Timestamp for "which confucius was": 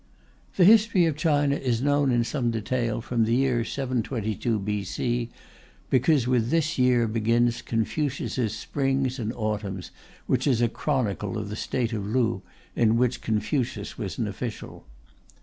12.97-14.17